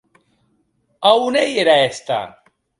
E 1.07 1.09
a 1.09 1.11
on 1.25 1.35
ei 1.43 1.51
era 1.63 1.75
hèsta? 1.83 2.19